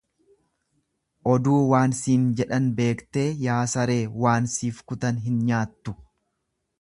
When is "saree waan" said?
3.75-4.49